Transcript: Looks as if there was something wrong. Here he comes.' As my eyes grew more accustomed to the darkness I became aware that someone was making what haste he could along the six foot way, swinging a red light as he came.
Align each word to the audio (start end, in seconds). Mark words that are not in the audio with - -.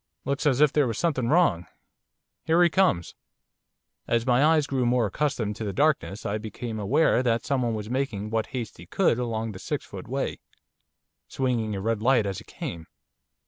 Looks 0.25 0.47
as 0.47 0.61
if 0.61 0.73
there 0.73 0.87
was 0.87 0.97
something 0.97 1.27
wrong. 1.29 1.67
Here 2.45 2.63
he 2.63 2.69
comes.' 2.71 3.13
As 4.07 4.25
my 4.25 4.43
eyes 4.43 4.65
grew 4.65 4.83
more 4.83 5.05
accustomed 5.05 5.55
to 5.57 5.63
the 5.63 5.73
darkness 5.73 6.25
I 6.25 6.39
became 6.39 6.79
aware 6.79 7.21
that 7.21 7.45
someone 7.45 7.75
was 7.75 7.87
making 7.87 8.31
what 8.31 8.47
haste 8.47 8.77
he 8.79 8.87
could 8.87 9.19
along 9.19 9.51
the 9.51 9.59
six 9.59 9.85
foot 9.85 10.07
way, 10.07 10.39
swinging 11.27 11.75
a 11.75 11.81
red 11.81 12.01
light 12.01 12.25
as 12.25 12.39
he 12.39 12.45
came. 12.45 12.87